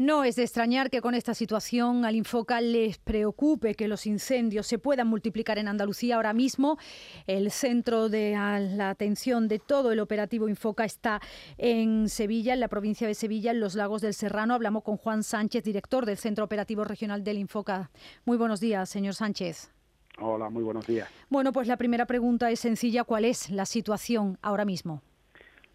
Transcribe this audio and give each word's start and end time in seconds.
No 0.00 0.24
es 0.24 0.36
de 0.36 0.44
extrañar 0.44 0.88
que 0.88 1.02
con 1.02 1.14
esta 1.14 1.34
situación 1.34 2.06
al 2.06 2.16
Infoca 2.16 2.62
les 2.62 2.96
preocupe 2.96 3.74
que 3.74 3.86
los 3.86 4.06
incendios 4.06 4.66
se 4.66 4.78
puedan 4.78 5.06
multiplicar 5.08 5.58
en 5.58 5.68
Andalucía. 5.68 6.16
Ahora 6.16 6.32
mismo 6.32 6.78
el 7.26 7.50
centro 7.50 8.08
de 8.08 8.32
la 8.32 8.88
atención 8.88 9.46
de 9.46 9.58
todo 9.58 9.92
el 9.92 10.00
operativo 10.00 10.48
Infoca 10.48 10.86
está 10.86 11.20
en 11.58 12.08
Sevilla, 12.08 12.54
en 12.54 12.60
la 12.60 12.68
provincia 12.68 13.06
de 13.06 13.14
Sevilla, 13.14 13.50
en 13.50 13.60
los 13.60 13.74
lagos 13.74 14.00
del 14.00 14.14
Serrano. 14.14 14.54
Hablamos 14.54 14.84
con 14.84 14.96
Juan 14.96 15.22
Sánchez, 15.22 15.64
director 15.64 16.06
del 16.06 16.16
Centro 16.16 16.46
Operativo 16.46 16.82
Regional 16.82 17.22
del 17.22 17.36
Infoca. 17.36 17.90
Muy 18.24 18.38
buenos 18.38 18.58
días, 18.58 18.88
señor 18.88 19.12
Sánchez. 19.12 19.70
Hola, 20.18 20.48
muy 20.48 20.62
buenos 20.62 20.86
días. 20.86 21.10
Bueno, 21.28 21.52
pues 21.52 21.68
la 21.68 21.76
primera 21.76 22.06
pregunta 22.06 22.50
es 22.50 22.60
sencilla. 22.60 23.04
¿Cuál 23.04 23.26
es 23.26 23.50
la 23.50 23.66
situación 23.66 24.38
ahora 24.40 24.64
mismo? 24.64 25.02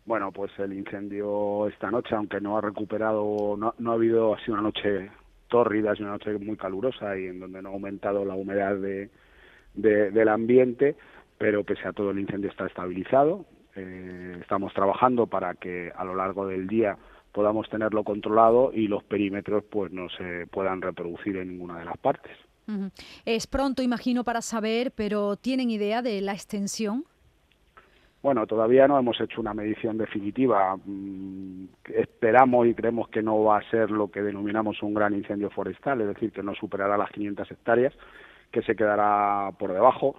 Bueno, 0.06 0.32
pues 0.32 0.52
el 0.60 0.74
incendio 0.74 1.68
esta 1.68 1.90
noche, 1.90 2.14
aunque 2.16 2.40
no 2.40 2.58
ha 2.58 2.62
recuperado, 2.62 3.58
no, 3.58 3.92
ha 3.92 3.94
habido, 3.94 4.36
ha 4.36 4.40
sido 4.42 4.54
una 4.54 4.62
noche 4.62 5.10
tórrida, 5.48 5.96
sido 5.96 6.06
una 6.06 6.18
noche 6.18 6.38
muy 6.38 6.56
calurosa 6.58 7.18
y 7.18 7.26
en 7.26 7.40
donde 7.40 7.62
no 7.62 7.70
ha 7.70 7.74
aumentado 7.74 8.24
la 8.24 8.36
humedad 8.36 8.76
de, 8.76 9.10
del 9.74 10.30
ambiente, 10.30 10.96
pero 11.40 11.64
pese 11.64 11.88
a 11.88 11.94
todo 11.94 12.12
el 12.12 12.20
incendio 12.20 12.52
está 12.52 12.68
estabilizado. 12.68 13.46
Eh, 13.76 14.38
estamos 14.40 14.74
trabajando 14.74 15.26
para 15.26 15.56
que 15.56 15.92
a 15.96 16.06
lo 16.06 16.16
largo 16.16 16.46
del 16.48 16.68
día 16.68 16.98
podamos 17.32 17.68
tenerlo 17.70 18.04
controlado 18.04 18.72
y 18.74 18.88
los 18.88 19.04
perímetros 19.04 19.64
pues 19.64 19.92
no 19.92 20.08
se 20.10 20.46
puedan 20.48 20.82
reproducir 20.82 21.36
en 21.38 21.50
ninguna 21.50 21.80
de 21.80 21.86
las 21.86 21.98
partes. 21.98 22.32
Es 23.26 23.48
pronto, 23.48 23.82
imagino, 23.82 24.24
para 24.24 24.42
saber, 24.42 24.92
pero 24.92 25.36
¿tienen 25.36 25.70
idea 25.70 26.02
de 26.02 26.22
la 26.22 26.34
extensión? 26.34 27.06
Bueno, 28.26 28.48
todavía 28.48 28.88
no 28.88 28.98
hemos 28.98 29.22
hecho 29.22 29.40
una 29.40 29.54
medición 29.54 30.00
definitiva. 30.00 30.76
Mm, 30.84 31.66
esperamos 31.94 32.66
y 32.66 32.74
creemos 32.74 33.08
que 33.10 33.22
no 33.22 33.44
va 33.44 33.60
a 33.60 33.70
ser 33.70 33.92
lo 33.92 34.10
que 34.10 34.24
denominamos 34.24 34.82
un 34.82 34.96
gran 34.96 35.14
incendio 35.14 35.52
forestal, 35.52 36.02
es 36.02 36.08
decir, 36.08 36.32
que 36.32 36.42
no 36.42 36.56
superará 36.56 36.98
las 36.98 37.12
500 37.12 37.52
hectáreas, 37.52 37.94
que 38.50 38.64
se 38.64 38.76
quedará 38.76 39.52
por 39.60 39.74
debajo. 39.74 40.16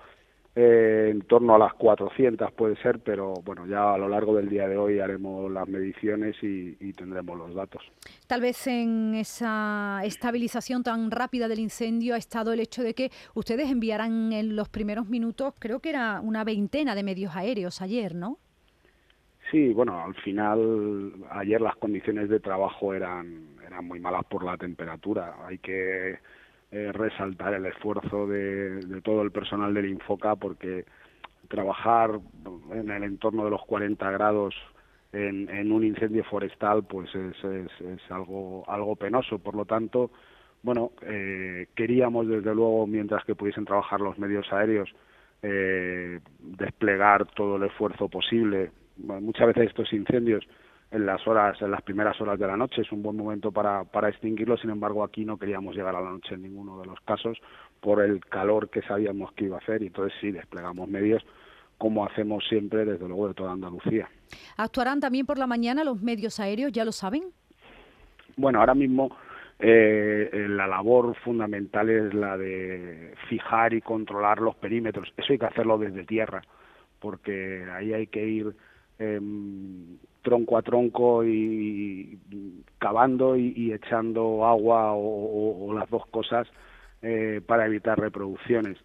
Eh, 0.58 1.10
en 1.10 1.20
torno 1.20 1.54
a 1.54 1.58
las 1.58 1.74
400 1.74 2.50
puede 2.52 2.76
ser, 2.76 3.00
pero 3.00 3.34
bueno, 3.44 3.66
ya 3.66 3.92
a 3.92 3.98
lo 3.98 4.08
largo 4.08 4.34
del 4.34 4.48
día 4.48 4.66
de 4.66 4.78
hoy 4.78 5.00
haremos 5.00 5.52
las 5.52 5.68
mediciones 5.68 6.34
y, 6.42 6.72
tendremos 6.94 7.36
los 7.36 7.54
datos. 7.54 7.82
Tal 8.26 8.40
vez 8.40 8.66
en 8.66 9.14
esa 9.14 10.00
estabilización 10.02 10.82
tan 10.82 11.10
rápida 11.10 11.46
del 11.46 11.58
incendio 11.58 12.14
ha 12.14 12.16
estado 12.16 12.54
el 12.54 12.60
hecho 12.60 12.82
de 12.82 12.94
que 12.94 13.10
ustedes 13.34 13.70
enviaran 13.70 14.32
en 14.32 14.56
los 14.56 14.70
primeros 14.70 15.10
minutos, 15.10 15.52
creo 15.58 15.80
que 15.80 15.90
era 15.90 16.22
una 16.22 16.42
veintena 16.42 16.94
de 16.94 17.02
medios 17.02 17.36
aéreos 17.36 17.82
ayer, 17.82 18.14
¿no? 18.14 18.38
Sí, 19.50 19.74
bueno, 19.74 20.02
al 20.02 20.14
final 20.14 21.12
ayer 21.32 21.60
las 21.60 21.76
condiciones 21.76 22.30
de 22.30 22.40
trabajo 22.40 22.94
eran, 22.94 23.58
eran 23.66 23.84
muy 23.84 24.00
malas 24.00 24.24
por 24.24 24.42
la 24.42 24.56
temperatura. 24.56 25.36
Hay 25.46 25.58
que 25.58 26.18
eh, 26.70 26.90
resaltar 26.92 27.54
el 27.54 27.66
esfuerzo 27.66 28.26
de, 28.26 29.00
todo 29.04 29.22
el 29.22 29.30
personal 29.30 29.72
del 29.72 29.86
Infoca 29.86 30.36
porque 30.36 30.84
trabajar 31.48 32.18
en 32.72 32.90
el 32.90 33.04
entorno 33.04 33.44
de 33.44 33.50
los 33.50 33.64
40 33.66 34.10
grados 34.10 34.54
en, 35.12 35.70
un 35.70 35.84
incendio 35.84 36.24
forestal 36.24 36.82
pues 36.84 37.08
es, 37.14 37.44
es, 37.44 38.10
algo 38.10 38.64
algo 38.68 38.96
penoso. 38.96 39.38
Por 39.38 39.54
lo 39.54 39.64
tanto 39.64 40.10
bueno 40.62 40.90
eh, 41.02 41.68
queríamos 41.76 42.26
desde 42.26 42.54
luego 42.54 42.86
mientras 42.86 43.24
que 43.24 43.36
pudiesen 43.36 43.64
trabajar 43.64 44.00
los 44.00 44.18
medios 44.18 44.52
aéreos 44.52 44.92
eh, 45.42 46.18
desplegar 46.40 47.26
todo 47.26 47.56
el 47.56 47.62
esfuerzo 47.64 48.08
posible. 48.08 48.72
Muchas 48.96 49.46
veces 49.48 49.68
estos 49.68 49.92
incendios 49.92 50.44
en 50.96 51.04
las 51.04 51.26
horas, 51.26 51.60
en 51.60 51.70
las 51.70 51.82
primeras 51.82 52.18
horas 52.20 52.38
de 52.38 52.46
la 52.46 52.56
noche. 52.56 52.82
Es 52.82 52.90
un 52.90 53.02
buen 53.02 53.16
momento 53.16 53.52
para, 53.52 53.84
para 53.84 54.08
extinguirlo, 54.08 54.56
sin 54.56 54.70
embargo 54.70 55.04
aquí 55.04 55.24
no 55.24 55.38
queríamos 55.38 55.76
llegar 55.76 55.94
a 55.94 56.00
la 56.00 56.10
noche 56.10 56.34
en 56.34 56.42
ninguno 56.42 56.80
de 56.80 56.86
los 56.86 56.98
casos 57.00 57.38
por 57.80 58.02
el 58.02 58.24
calor 58.24 58.70
que 58.70 58.82
sabíamos 58.82 59.32
que 59.32 59.44
iba 59.44 59.56
a 59.56 59.60
hacer 59.60 59.82
y 59.82 59.88
entonces 59.88 60.18
sí 60.20 60.32
desplegamos 60.32 60.88
medios 60.88 61.22
como 61.78 62.06
hacemos 62.06 62.42
siempre 62.48 62.86
desde 62.86 63.06
luego 63.06 63.28
de 63.28 63.34
toda 63.34 63.52
Andalucía. 63.52 64.08
¿Actuarán 64.56 64.98
también 64.98 65.26
por 65.26 65.38
la 65.38 65.46
mañana 65.46 65.84
los 65.84 66.00
medios 66.00 66.40
aéreos, 66.40 66.72
ya 66.72 66.86
lo 66.86 66.92
saben? 66.92 67.24
Bueno, 68.38 68.60
ahora 68.60 68.74
mismo 68.74 69.14
eh, 69.58 70.46
la 70.48 70.66
labor 70.66 71.14
fundamental 71.16 71.90
es 71.90 72.14
la 72.14 72.38
de 72.38 73.14
fijar 73.28 73.74
y 73.74 73.82
controlar 73.82 74.40
los 74.40 74.54
perímetros. 74.56 75.12
Eso 75.18 75.34
hay 75.34 75.38
que 75.38 75.46
hacerlo 75.46 75.76
desde 75.76 76.04
tierra, 76.04 76.42
porque 76.98 77.66
ahí 77.70 77.92
hay 77.92 78.06
que 78.06 78.26
ir 78.26 78.56
eh, 78.98 79.20
tronco 80.26 80.58
a 80.58 80.62
tronco 80.62 81.24
y, 81.24 82.18
cavando 82.78 83.36
y, 83.36 83.72
echando 83.72 84.44
agua 84.44 84.92
o, 84.92 85.72
las 85.72 85.88
dos 85.88 86.04
cosas 86.08 86.48
eh, 87.00 87.40
para 87.46 87.66
evitar 87.66 87.96
reproducciones. 87.96 88.76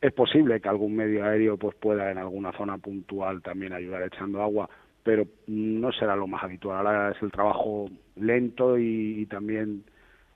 Es 0.00 0.12
posible 0.12 0.60
que 0.60 0.68
algún 0.68 0.94
medio 0.94 1.24
aéreo 1.24 1.56
pues 1.56 1.74
pueda 1.74 2.12
en 2.12 2.18
alguna 2.18 2.52
zona 2.52 2.78
puntual 2.78 3.42
también 3.42 3.72
ayudar 3.72 4.02
echando 4.02 4.40
agua, 4.40 4.70
pero 5.02 5.26
no 5.48 5.90
será 5.90 6.14
lo 6.14 6.28
más 6.28 6.44
habitual. 6.44 6.86
Ahora 6.86 7.10
es 7.10 7.20
el 7.22 7.32
trabajo 7.32 7.90
lento 8.14 8.78
y, 8.78 9.26
también 9.26 9.82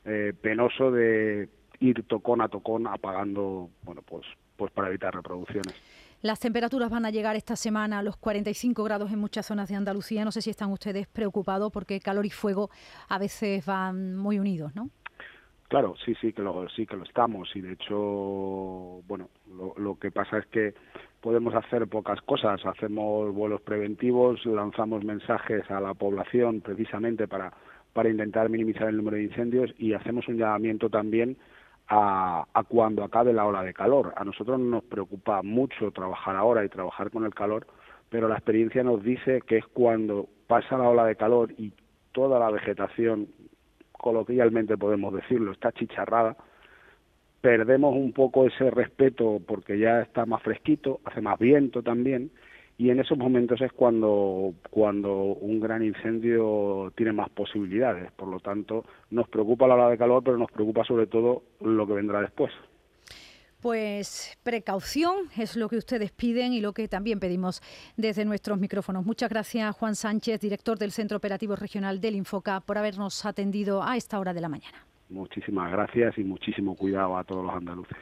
eh, 0.05 0.33
penoso 0.41 0.91
de 0.91 1.49
ir 1.79 2.03
tocón 2.09 2.41
a 2.41 2.49
tocón 2.49 2.89
apagando, 2.89 3.71
bueno, 3.85 4.03
pues, 4.03 4.27
pues 4.57 4.73
para 4.73 4.89
evitar 4.89 5.15
reproducciones. 5.15 5.75
Las 6.21 6.41
temperaturas 6.41 6.91
van 6.91 7.07
a 7.07 7.11
llegar 7.11 7.37
esta 7.37 7.55
semana 7.55 8.01
a 8.01 8.03
los 8.03 8.17
45 8.17 8.83
grados 8.83 9.13
en 9.13 9.21
muchas 9.21 9.47
zonas 9.47 9.69
de 9.69 9.77
Andalucía. 9.77 10.25
No 10.25 10.33
sé 10.33 10.43
si 10.43 10.51
están 10.51 10.73
ustedes 10.73 11.07
preocupados 11.07 11.71
porque 11.73 12.01
calor 12.01 12.27
y 12.27 12.31
fuego 12.31 12.71
a 13.09 13.19
veces 13.19 13.65
van 13.65 14.17
muy 14.17 14.41
unidos, 14.41 14.75
¿no? 14.75 14.91
Claro, 15.69 15.95
sí, 16.05 16.15
sí 16.21 16.33
que 16.33 16.43
lo, 16.43 16.69
sí 16.71 16.87
que 16.87 16.97
lo 16.97 17.05
estamos 17.05 17.55
y 17.55 17.61
de 17.61 17.75
hecho, 17.75 17.95
bueno, 19.07 19.29
lo, 19.55 19.75
lo 19.77 19.97
que 19.97 20.11
pasa 20.11 20.39
es 20.39 20.47
que 20.47 20.75
podemos 21.21 21.55
hacer 21.55 21.87
pocas 21.87 22.21
cosas. 22.23 22.65
Hacemos 22.65 23.33
vuelos 23.33 23.61
preventivos, 23.61 24.45
lanzamos 24.47 25.05
mensajes 25.05 25.71
a 25.71 25.79
la 25.79 25.95
población 25.95 26.63
precisamente 26.63 27.29
para 27.29 27.53
para 27.99 28.11
intentar 28.11 28.49
minimizar 28.49 28.89
el 28.89 28.97
número 28.97 29.17
de 29.17 29.25
incendios 29.25 29.75
y 29.77 29.93
hacemos 29.93 30.29
un 30.29 30.37
llamamiento 30.37 30.89
también 30.89 31.37
a, 31.89 32.45
cuando 32.69 33.03
acabe 33.03 33.33
la 33.33 33.47
ola 33.47 33.63
de 33.63 33.73
calor. 33.73 34.13
A 34.17 34.25
nosotros 34.25 34.61
nos 34.61 34.85
preocupa 34.85 35.43
mucho 35.43 35.91
trabajar 35.91 36.37
ahora 36.37 36.65
y 36.65 36.69
trabajar 36.69 37.11
con 37.11 37.25
el 37.25 37.35
calor, 37.35 37.67
pero 38.11 38.29
la 38.29 38.35
experiencia 38.35 38.83
nos 38.83 39.03
dice 39.03 39.43
que 39.47 39.59
es 39.59 39.67
cuando 39.67 40.29
pasa 40.47 40.77
la 40.79 40.89
ola 40.89 41.07
de 41.07 41.17
calor 41.17 41.53
y 41.57 41.73
toda 42.13 42.39
la 42.39 42.51
vegetación, 42.51 43.29
coloquialmente 43.93 44.77
podemos 44.77 45.15
decirlo, 45.15 45.53
está 45.53 45.73
chicharrada, 45.73 46.37
perdemos 47.41 47.95
un 47.95 48.13
poco 48.13 48.47
ese 48.47 48.71
respeto 48.71 49.41
porque 49.47 49.79
ya 49.79 50.03
está 50.03 50.27
más 50.27 50.43
fresquito, 50.43 51.01
hace 51.05 51.21
más 51.21 51.39
viento 51.39 51.83
también, 51.83 52.31
y 52.79 52.91
en 52.91 53.01
esos 53.01 53.19
momentos 53.19 53.61
es 53.61 53.73
cuando, 53.73 54.55
cuando 54.71 55.13
un 55.13 55.59
gran 55.59 55.83
incendio 55.83 56.93
tiene 56.97 57.13
más 57.13 57.29
posibilidades. 57.29 58.13
Por 58.13 58.29
lo 58.29 58.39
tanto, 58.39 58.85
nos 59.11 59.29
preocupa 59.29 59.67
la 59.67 59.75
ola 59.75 59.91
de 59.91 59.99
calor, 59.99 60.23
pero 60.23 60.39
nos 60.39 60.51
preocupa 60.51 60.85
sobre 60.85 61.09
todo 61.09 61.43
lo 61.61 61.87
que 61.89 61.95
vendrá 61.95 62.21
después. 62.21 62.53
Pues 63.61 64.39
precaución 64.45 65.17
es 65.37 65.57
lo 65.57 65.69
que 65.69 65.77
ustedes 65.77 66.13
piden 66.13 66.53
y 66.53 66.61
lo 66.61 66.73
que 66.73 66.87
también 66.87 67.19
pedimos 67.19 67.61
desde 67.97 68.25
nuestros 68.25 68.61
micrófonos. 68.61 69.05
Muchas 69.05 69.29
gracias, 69.29 69.75
Juan 69.75 69.97
Sánchez, 69.97 70.41
director 70.41 70.79
del 70.79 70.93
Centro 70.93 71.17
Operativo 71.17 71.57
Regional 71.57 72.01
del 72.01 72.15
Infoca, 72.15 72.61
por 72.61 72.79
habernos 72.79 73.27
atendido 73.27 73.83
a 73.83 73.97
esta 73.97 74.21
hora 74.21 74.33
de 74.33 74.41
la 74.41 74.49
mañana. 74.49 74.87
Muchísimas 75.09 75.73
gracias 75.73 76.17
y 76.17 76.23
muchísimo 76.23 76.77
cuidado 76.77 77.19
a 77.19 77.25
todos 77.25 77.45
los 77.45 77.55
andaluces. 77.55 77.99